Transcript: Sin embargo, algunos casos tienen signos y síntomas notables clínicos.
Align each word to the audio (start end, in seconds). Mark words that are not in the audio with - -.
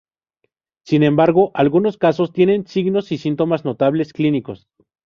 Sin 0.83 1.03
embargo, 1.03 1.51
algunos 1.53 1.99
casos 1.99 2.33
tienen 2.33 2.65
signos 2.65 3.11
y 3.11 3.19
síntomas 3.19 3.65
notables 3.65 4.13
clínicos. 4.13 4.67